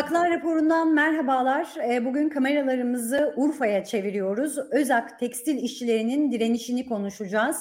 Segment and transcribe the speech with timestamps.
[0.00, 1.74] Haklar raporundan merhabalar.
[1.88, 4.58] Ee, bugün kameralarımızı Urfa'ya çeviriyoruz.
[4.70, 7.56] Özak tekstil işçilerinin direnişini konuşacağız.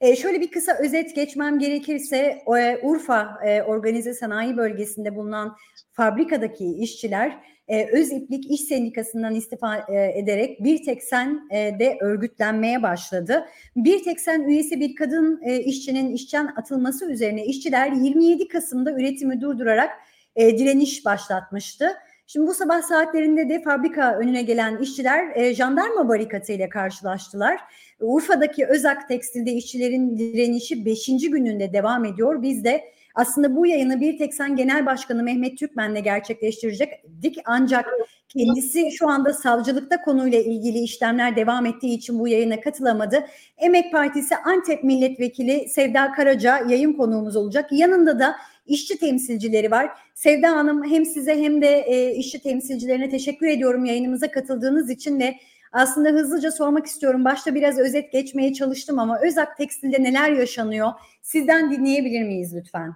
[0.00, 2.16] Ee, şöyle bir kısa özet geçmem gerekirse
[2.58, 5.56] e, Urfa e, Organize Sanayi Bölgesi'nde bulunan
[5.92, 7.38] fabrikadaki işçiler
[7.68, 13.44] e, Öz İplik İş Sendikası'ndan istifa ederek Bir Tek Sen de örgütlenmeye başladı.
[13.76, 19.90] Bir Tek Sen üyesi bir kadın işçinin işten atılması üzerine işçiler 27 Kasım'da üretimi durdurarak
[20.36, 21.94] e, direniş başlatmıştı.
[22.26, 27.60] Şimdi bu sabah saatlerinde de fabrika önüne gelen işçiler e, jandarma barikatıyla karşılaştılar.
[28.00, 31.06] Urfa'daki Özak Tekstil'de işçilerin direnişi 5.
[31.06, 32.42] gününde devam ediyor.
[32.42, 32.84] Biz de
[33.14, 37.36] aslında bu yayını Bir Tek Sen Genel Başkanı Mehmet Türkmen'le gerçekleştirecektik.
[37.44, 37.86] Ancak
[38.28, 43.24] kendisi şu anda savcılıkta konuyla ilgili işlemler devam ettiği için bu yayına katılamadı.
[43.56, 47.72] Emek Partisi Antep Milletvekili Sevda Karaca yayın konuğumuz olacak.
[47.72, 49.90] Yanında da işçi temsilcileri var.
[50.14, 55.36] Sevda Hanım hem size hem de e, işçi temsilcilerine teşekkür ediyorum yayınımıza katıldığınız için ve
[55.72, 57.24] aslında hızlıca sormak istiyorum.
[57.24, 60.92] Başta biraz özet geçmeye çalıştım ama Özak Tekstil'de neler yaşanıyor?
[61.22, 62.94] Sizden dinleyebilir miyiz lütfen?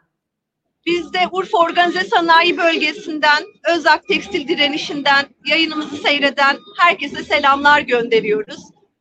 [0.87, 3.45] Biz de Urfa Organize Sanayi Bölgesi'nden,
[3.75, 8.61] Özak Tekstil Direnişi'nden yayınımızı seyreden herkese selamlar gönderiyoruz.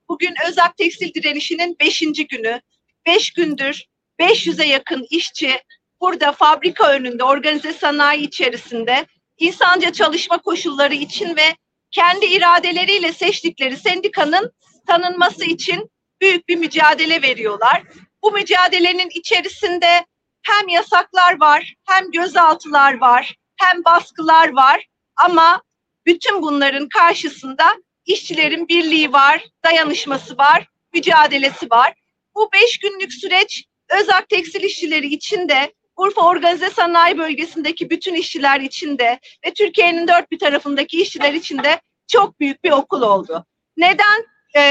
[0.09, 1.99] Bugün Özak Tekstil Direnişi'nin 5.
[2.29, 2.61] günü.
[3.05, 3.83] 5 gündür
[4.19, 5.51] 500'e yakın işçi
[6.01, 9.05] burada fabrika önünde organize sanayi içerisinde
[9.37, 11.55] insanca çalışma koşulları için ve
[11.91, 14.51] kendi iradeleriyle seçtikleri sendikanın
[14.87, 17.83] tanınması için büyük bir mücadele veriyorlar.
[18.23, 20.05] Bu mücadelenin içerisinde
[20.41, 25.61] hem yasaklar var, hem gözaltılar var, hem baskılar var ama
[26.05, 27.75] bütün bunların karşısında
[28.05, 31.93] işçilerin birliği var, dayanışması var, mücadelesi var.
[32.35, 38.59] Bu beş günlük süreç Özak Tekstil işçileri için de Urfa Organize Sanayi Bölgesi'ndeki bütün işçiler
[38.59, 43.45] için de ve Türkiye'nin dört bir tarafındaki işçiler için de çok büyük bir okul oldu.
[43.77, 44.25] Neden
[44.55, 44.61] e,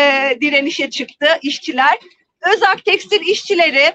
[0.41, 1.99] direnişe çıktı işçiler?
[2.55, 3.95] Özak Tekstil işçileri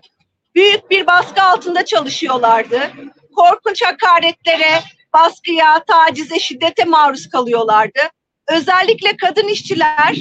[0.55, 2.91] büyük bir baskı altında çalışıyorlardı.
[3.35, 4.81] Korkunç hakaretlere,
[5.13, 7.99] baskıya, tacize, şiddete maruz kalıyorlardı.
[8.47, 10.15] Özellikle kadın işçiler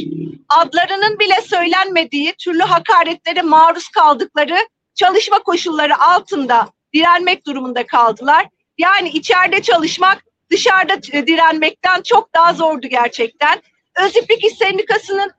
[0.49, 4.57] adlarının bile söylenmediği türlü hakaretlere maruz kaldıkları
[4.95, 8.47] çalışma koşulları altında direnmek durumunda kaldılar.
[8.79, 13.63] Yani içeride çalışmak dışarıda direnmekten çok daha zordu gerçekten.
[13.97, 15.31] Öziplik İş Sendikası'nın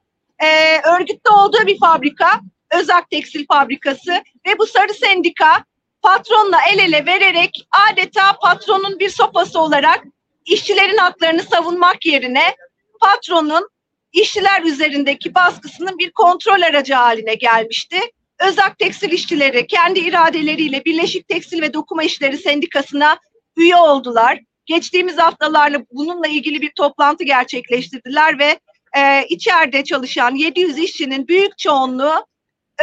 [0.43, 2.39] e, örgütte olduğu bir fabrika,
[2.71, 4.11] Özak Tekstil Fabrikası
[4.47, 5.63] ve bu sarı sendika
[6.01, 10.03] patronla el ele vererek adeta patronun bir sopası olarak
[10.45, 12.55] işçilerin haklarını savunmak yerine
[13.01, 13.69] patronun
[14.13, 17.99] işçiler üzerindeki baskısının bir kontrol aracı haline gelmişti.
[18.41, 23.19] Özak Tekstil İşçileri kendi iradeleriyle Birleşik Tekstil ve Dokuma İşleri Sendikası'na
[23.57, 24.39] üye oldular.
[24.65, 28.59] Geçtiğimiz haftalarla bununla ilgili bir toplantı gerçekleştirdiler ve
[28.97, 32.25] e, içeride çalışan 700 işçinin büyük çoğunluğu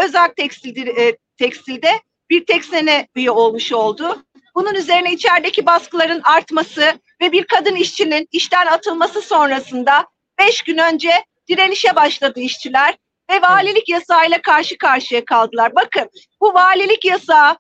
[0.05, 1.91] Özak Tekstil, e, Tekstil'de
[2.31, 4.25] bir tek sene üye olmuş oldu.
[4.55, 10.07] Bunun üzerine içerideki baskıların artması ve bir kadın işçinin işten atılması sonrasında
[10.39, 11.11] beş gün önce
[11.49, 12.95] direnişe başladı işçiler
[13.31, 15.75] ve valilik yasağıyla karşı karşıya kaldılar.
[15.75, 17.57] Bakın bu valilik yasağı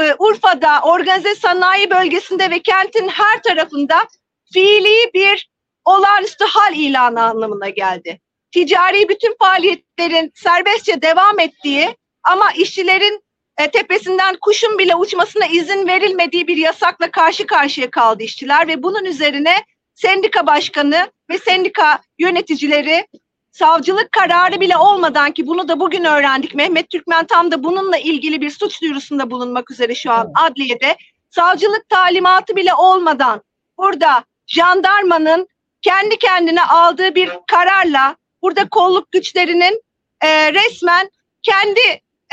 [0.00, 4.08] e, Urfa'da organize sanayi bölgesinde ve kentin her tarafında
[4.52, 5.50] fiili bir
[5.84, 8.20] olağanüstü hal ilanı anlamına geldi.
[8.52, 13.24] Ticari bütün faaliyetlerin serbestçe devam ettiği ama işçilerin
[13.58, 19.04] e, tepesinden kuşun bile uçmasına izin verilmediği bir yasakla karşı karşıya kaldı işçiler ve bunun
[19.04, 19.54] üzerine
[19.94, 23.06] sendika başkanı ve sendika yöneticileri
[23.54, 26.54] savcılık kararı bile olmadan ki bunu da bugün öğrendik.
[26.54, 30.96] Mehmet Türkmen tam da bununla ilgili bir suç duyurusunda bulunmak üzere şu an adliyede.
[31.30, 33.42] Savcılık talimatı bile olmadan
[33.78, 35.48] burada jandarmanın
[35.82, 39.82] kendi kendine aldığı bir kararla burada kolluk güçlerinin
[40.20, 41.10] e, resmen
[41.42, 41.80] kendi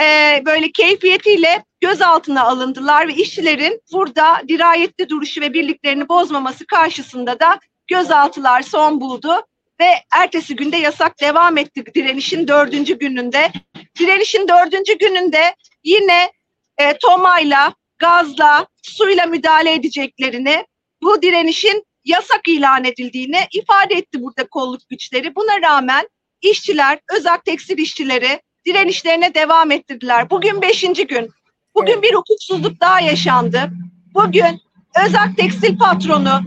[0.01, 7.59] e, böyle keyfiyetiyle gözaltına alındılar ve işçilerin burada dirayetli duruşu ve birliklerini bozmaması karşısında da
[7.87, 9.45] gözaltılar son buldu
[9.81, 13.51] ve ertesi günde yasak devam etti direnişin dördüncü gününde.
[13.99, 16.31] Direnişin dördüncü gününde yine
[16.77, 20.65] e, tomayla, gazla, suyla müdahale edeceklerini,
[21.01, 25.35] bu direnişin yasak ilan edildiğini ifade etti burada kolluk güçleri.
[25.35, 26.07] Buna rağmen
[26.41, 30.29] işçiler, özak tekstil işçileri direnişlerine devam ettirdiler.
[30.29, 31.29] Bugün beşinci gün.
[31.75, 33.71] Bugün bir hukuksuzluk daha yaşandı.
[34.13, 34.61] Bugün
[35.05, 36.41] özak tekstil patronu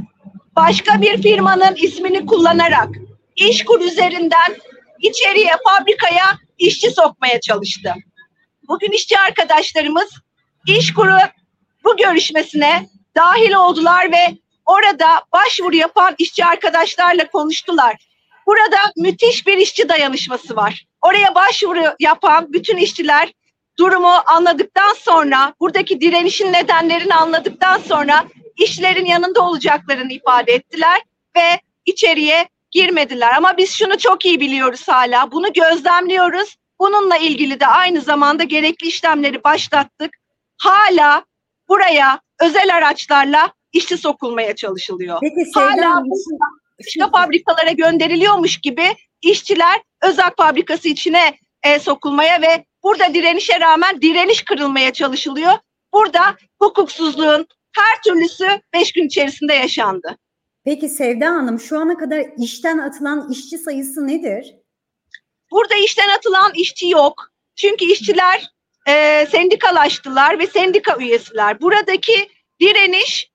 [0.56, 2.88] başka bir firmanın ismini kullanarak
[3.36, 4.56] İşkur üzerinden
[5.00, 7.94] içeriye, fabrikaya işçi sokmaya çalıştı.
[8.68, 10.10] Bugün işçi arkadaşlarımız
[10.66, 11.18] İşkur'u
[11.84, 17.96] bu görüşmesine dahil oldular ve orada başvuru yapan işçi arkadaşlarla konuştular.
[18.46, 20.84] Burada müthiş bir işçi dayanışması var.
[21.02, 23.32] Oraya başvuru yapan bütün işçiler
[23.78, 28.24] durumu anladıktan sonra, buradaki direnişin nedenlerini anladıktan sonra
[28.58, 31.00] işçilerin yanında olacaklarını ifade ettiler
[31.36, 33.32] ve içeriye girmediler.
[33.36, 35.32] Ama biz şunu çok iyi biliyoruz hala.
[35.32, 36.56] Bunu gözlemliyoruz.
[36.80, 40.10] Bununla ilgili de aynı zamanda gerekli işlemleri başlattık.
[40.58, 41.24] Hala
[41.68, 45.18] buraya özel araçlarla işçi sokulmaya çalışılıyor.
[45.20, 46.04] Peki Hala Sevda
[46.80, 54.44] başka fabrikalara gönderiliyormuş gibi işçiler Özak fabrikası içine e, sokulmaya ve burada direnişe rağmen direniş
[54.44, 55.52] kırılmaya çalışılıyor.
[55.92, 57.46] Burada hukuksuzluğun
[57.76, 60.18] her türlüsü beş gün içerisinde yaşandı.
[60.64, 64.54] Peki Sevda Hanım şu ana kadar işten atılan işçi sayısı nedir?
[65.50, 67.30] Burada işten atılan işçi yok.
[67.56, 68.50] Çünkü işçiler
[68.88, 71.60] e, sendikalaştılar ve sendika üyesiler.
[71.60, 72.28] Buradaki
[72.60, 73.30] direniş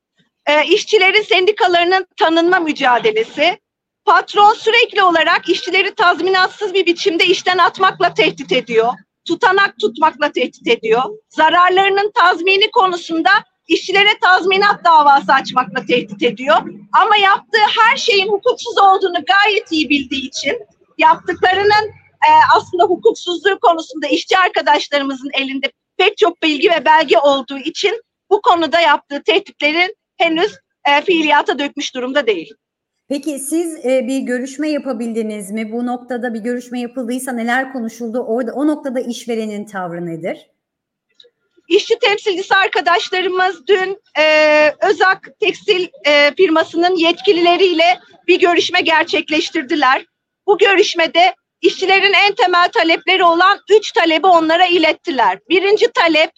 [0.46, 3.60] e, işçilerin sendikalarının tanınma mücadelesi.
[4.06, 8.94] Patron sürekli olarak işçileri tazminatsız bir biçimde işten atmakla tehdit ediyor.
[9.28, 11.04] Tutanak tutmakla tehdit ediyor.
[11.30, 13.32] Zararlarının tazmini konusunda
[13.70, 16.58] işçilere tazminat davası açmakla tehdit ediyor.
[17.02, 20.60] Ama yaptığı her şeyin hukuksuz olduğunu gayet iyi bildiği için
[20.98, 21.88] yaptıklarının
[22.28, 28.42] e, aslında hukuksuzluğu konusunda işçi arkadaşlarımızın elinde pek çok bilgi ve belge olduğu için bu
[28.42, 30.58] konuda yaptığı tehditlerin henüz
[30.88, 32.54] e, fiiliyata dökmüş durumda değil.
[33.10, 35.72] Peki siz e, bir görüşme yapabildiniz mi?
[35.72, 38.20] Bu noktada bir görüşme yapıldıysa neler konuşuldu?
[38.20, 40.50] Orada o noktada işverenin tavrı nedir?
[41.70, 44.26] İşçi temsilcisi arkadaşlarımız dün e,
[44.82, 50.06] Özak Tekstil e, firmasının yetkilileriyle bir görüşme gerçekleştirdiler.
[50.48, 55.40] Bu görüşmede işçilerin en temel talepleri olan üç talebi onlara ilettiler.
[55.50, 56.32] Birinci talep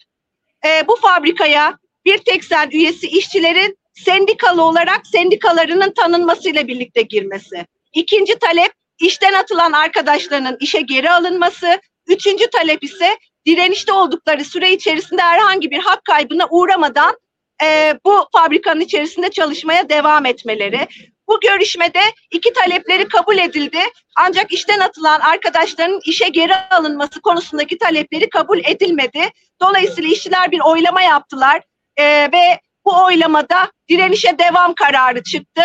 [0.66, 7.66] e, bu fabrikaya bir tek sen üyesi işçilerin sendikalı olarak sendikalarının tanınmasıyla birlikte girmesi.
[7.94, 11.80] İkinci talep işten atılan arkadaşlarının işe geri alınması.
[12.06, 13.16] Üçüncü talep ise
[13.46, 17.16] direnişte oldukları süre içerisinde herhangi bir hak kaybına uğramadan
[17.64, 20.88] e, bu fabrikanın içerisinde çalışmaya devam etmeleri.
[21.28, 22.00] Bu görüşmede
[22.30, 23.78] iki talepleri kabul edildi.
[24.16, 29.28] Ancak işten atılan arkadaşların işe geri alınması konusundaki talepleri kabul edilmedi.
[29.62, 31.62] Dolayısıyla işçiler bir oylama yaptılar
[31.96, 35.62] e, ve bu oylamada direnişe devam kararı çıktı.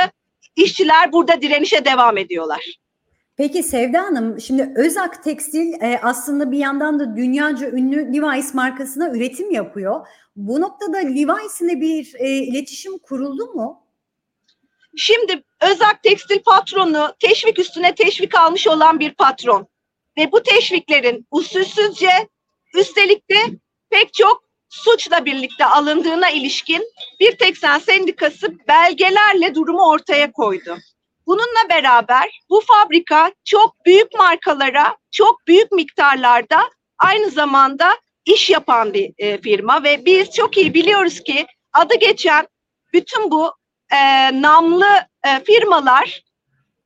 [0.56, 2.78] İşçiler burada direnişe devam ediyorlar.
[3.38, 9.10] Peki Sevda Hanım, şimdi Özak Tekstil e, aslında bir yandan da dünyaca ünlü Levi's markasına
[9.10, 10.08] üretim yapıyor.
[10.36, 13.84] Bu noktada Levi's'ine bir e, iletişim kuruldu mu?
[14.96, 19.68] Şimdi Özak Tekstil patronu teşvik üstüne teşvik almış olan bir patron.
[20.18, 22.30] Ve bu teşviklerin usulsüzce
[22.76, 23.36] üstelik de
[23.90, 26.84] pek çok suçla birlikte alındığına ilişkin
[27.20, 30.78] bir tek sen sendikası belgelerle durumu ortaya koydu.
[31.28, 39.14] Bununla beraber bu fabrika çok büyük markalara çok büyük miktarlarda aynı zamanda iş yapan bir
[39.18, 42.48] e, firma ve biz çok iyi biliyoruz ki adı geçen
[42.94, 43.54] bütün bu
[43.92, 43.98] e,
[44.42, 44.88] namlı
[45.26, 46.24] e, firmalar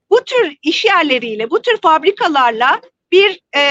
[0.10, 3.62] bu tür iş yerleriyle, bu tür fabrikalarla bir e,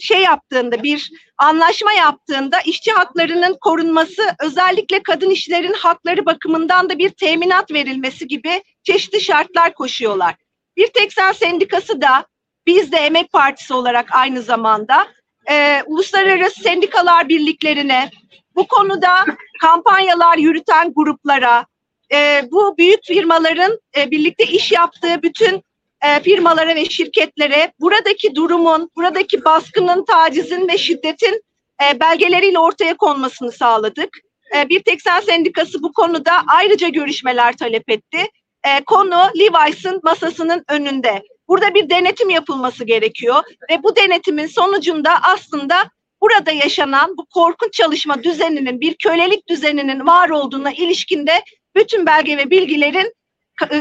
[0.00, 7.08] şey yaptığında, bir anlaşma yaptığında işçi haklarının korunması, özellikle kadın işçilerin hakları bakımından da bir
[7.08, 10.34] teminat verilmesi gibi çeşitli şartlar koşuyorlar.
[10.76, 12.26] Bir tek sen sendikası da
[12.66, 15.08] biz de Emek Partisi olarak aynı zamanda
[15.50, 18.10] e, uluslararası sendikalar birliklerine,
[18.56, 19.24] bu konuda
[19.60, 21.66] kampanyalar yürüten gruplara,
[22.12, 25.62] e, bu büyük firmaların e, birlikte iş yaptığı bütün
[26.02, 31.42] e, firmalara ve şirketlere buradaki durumun, buradaki baskının, tacizin ve şiddetin
[31.82, 34.18] e, belgeleriyle ortaya konmasını sağladık.
[34.56, 38.18] E, bir tek sen sendikası bu konuda ayrıca görüşmeler talep etti.
[38.86, 41.22] Konu Levi's'ın masasının önünde.
[41.48, 45.90] Burada bir denetim yapılması gerekiyor ve bu denetimin sonucunda aslında
[46.20, 51.42] burada yaşanan bu korkunç çalışma düzeninin bir kölelik düzeninin var olduğuna ilişkinde
[51.76, 53.14] bütün belge ve bilgilerin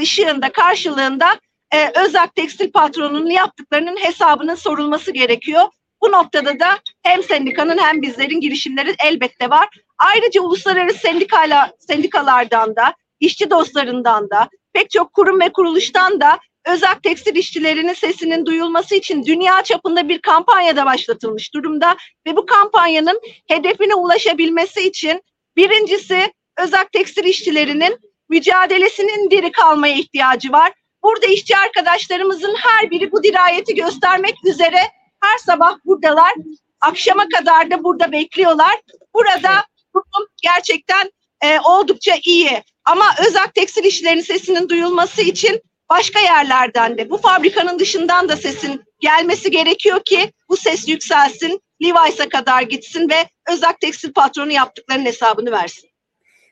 [0.02, 1.40] ışığında karşılığında
[1.74, 5.64] e, Özak Tekstil patronunun yaptıklarının hesabının sorulması gerekiyor.
[6.02, 9.70] Bu noktada da hem sendikanın hem bizlerin girişimleri elbette var.
[9.98, 17.04] Ayrıca uluslararası sendikala, sendikalardan da, işçi dostlarından da, pek çok kurum ve kuruluştan da Özak
[17.04, 21.96] tekstil işçilerinin sesinin duyulması için dünya çapında bir kampanya da başlatılmış durumda
[22.28, 25.22] ve bu kampanyanın hedefine ulaşabilmesi için
[25.58, 27.98] birincisi Özak tekstil işçilerinin
[28.30, 30.72] mücadelesinin diri kalmaya ihtiyacı var.
[31.04, 34.80] Burada işçi arkadaşlarımızın her biri bu dirayeti göstermek üzere
[35.22, 36.34] her sabah buradalar.
[36.82, 38.82] Akşama kadar da burada bekliyorlar.
[39.14, 39.66] Burada
[39.96, 42.64] durum gerçekten e, oldukça iyi.
[42.86, 48.84] Ama Özak Tekstil İşçilerinin sesinin duyulması için başka yerlerden de bu fabrikanın dışından da sesin
[49.00, 55.52] gelmesi gerekiyor ki bu ses yükselsin, Levi's'a kadar gitsin ve Özak Tekstil patronu yaptıklarının hesabını
[55.52, 55.91] versin.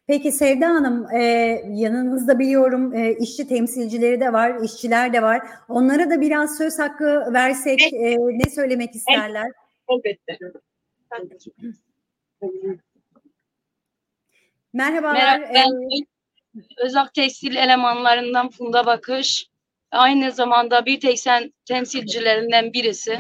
[0.09, 1.21] Peki Sevda Hanım, e,
[1.69, 5.41] yanınızda biliyorum e, işçi temsilcileri de var, işçiler de var.
[5.67, 9.51] Onlara da biraz söz hakkı versek e, ne söylemek isterler?
[9.89, 10.39] Elbette.
[14.73, 15.13] Merhabalar.
[15.13, 15.71] Merhaba, e, ben
[16.77, 19.49] Özak Tekstil elemanlarından Funda Bakış.
[19.91, 23.19] Aynı zamanda bir teksen temsilcilerinden birisi.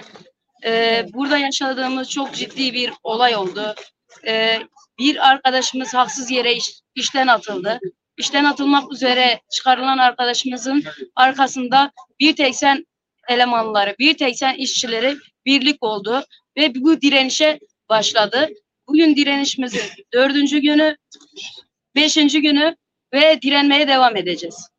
[0.65, 3.75] Ee, burada yaşadığımız çok ciddi bir olay oldu.
[4.27, 4.59] Ee,
[4.99, 7.79] bir arkadaşımız haksız yere iş- işten atıldı.
[8.17, 10.83] İşten atılmak üzere çıkarılan arkadaşımızın
[11.15, 12.85] arkasında bir teksen
[13.29, 15.15] elemanları, bir teksen işçileri
[15.45, 16.23] birlik oldu
[16.57, 18.49] ve bu direnişe başladı.
[18.87, 19.81] Bugün direnişimizin
[20.13, 20.97] dördüncü günü,
[21.95, 22.75] beşinci günü
[23.13, 24.69] ve direnmeye devam edeceğiz.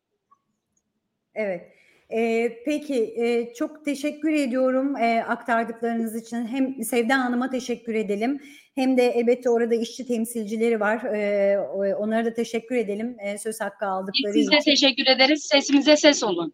[1.35, 1.71] Evet.
[2.13, 6.47] Ee, peki e, çok teşekkür ediyorum e, aktardıklarınız için.
[6.47, 8.41] Hem Sevda Hanım'a teşekkür edelim
[8.75, 11.03] hem de elbette orada işçi temsilcileri var.
[11.03, 14.59] E, o- onlara da teşekkür edelim e, söz hakkı aldıkları için.
[14.65, 15.43] teşekkür ederiz.
[15.43, 16.53] Sesimize ses olun.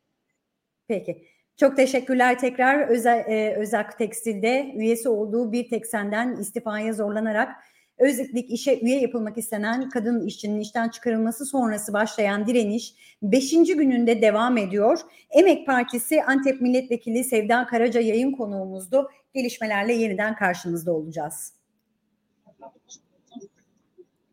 [0.88, 1.24] Peki.
[1.58, 7.50] Çok teşekkürler tekrar Özel, e, Özak Tekstil'de üyesi olduğu bir teksenden istifaya zorlanarak
[7.98, 13.52] Özlük işe üye yapılmak istenen kadın işçinin işten çıkarılması sonrası başlayan direniş 5.
[13.52, 15.00] gününde devam ediyor.
[15.30, 19.10] Emek Partisi Antep Milletvekili Sevda Karaca yayın konuğumuzdu.
[19.34, 21.54] Gelişmelerle yeniden karşınızda olacağız.
[22.60, 23.07] Gracias.